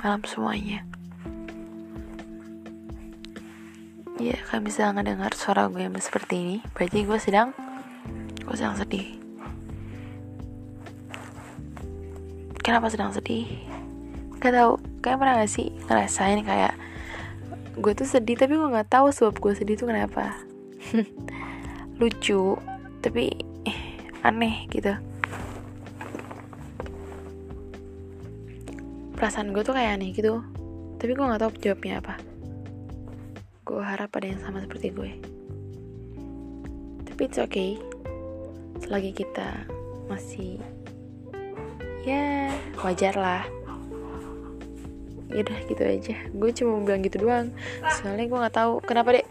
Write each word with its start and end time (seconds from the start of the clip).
malam 0.00 0.22
semuanya. 0.28 0.84
Ya 4.16 4.32
kalian 4.48 4.64
bisa 4.64 4.88
ngedengar 4.96 5.36
suara 5.36 5.68
gue 5.68 5.84
yang 5.84 5.92
seperti 6.00 6.34
ini. 6.40 6.56
Berarti 6.72 7.04
gue 7.04 7.18
sedang 7.20 7.52
Gue 8.46 8.56
sedang 8.56 8.78
sedih. 8.78 9.18
Kenapa 12.64 12.88
sedang 12.88 13.12
sedih? 13.12 13.44
Gak 14.40 14.54
tau 14.54 14.80
Kayak 15.04 15.18
pernah 15.20 15.34
gak 15.42 15.52
sih 15.52 15.68
ngerasain 15.84 16.40
kayak 16.46 16.74
Gue 17.76 17.92
tuh 17.92 18.08
sedih 18.08 18.40
tapi 18.40 18.56
gue 18.56 18.68
gak 18.72 18.88
tahu 18.88 19.12
sebab 19.12 19.36
gue 19.36 19.52
sedih 19.52 19.76
tuh 19.76 19.92
kenapa. 19.92 20.32
Lucu 22.00 22.56
Tapi 23.04 23.36
eh, 23.68 23.78
aneh 24.24 24.64
gitu 24.72 24.96
perasaan 29.16 29.56
gue 29.56 29.64
tuh 29.64 29.72
kayak 29.72 29.96
aneh 29.96 30.12
gitu. 30.12 30.44
Tapi 31.00 31.10
gue 31.16 31.24
nggak 31.24 31.40
tahu 31.40 31.50
jawabnya 31.58 32.04
apa. 32.04 32.14
Gue 33.64 33.82
harap 33.82 34.12
ada 34.14 34.28
yang 34.28 34.40
sama 34.44 34.60
seperti 34.62 34.92
gue. 34.92 35.10
Tapi 37.08 37.20
it's 37.24 37.40
okay. 37.40 37.80
Selagi 38.84 39.16
kita 39.16 39.64
masih 40.06 40.60
ya 42.04 42.52
wajar 42.84 43.16
lah. 43.16 43.42
Yaudah 45.32 45.58
gitu 45.66 45.82
aja. 45.82 46.16
Gue 46.36 46.52
cuma 46.52 46.78
mau 46.78 46.84
bilang 46.84 47.02
gitu 47.02 47.24
doang. 47.24 47.48
Soalnya 47.98 48.28
gue 48.28 48.38
nggak 48.38 48.56
tahu 48.56 48.84
kenapa 48.84 49.16
deh 49.16 49.26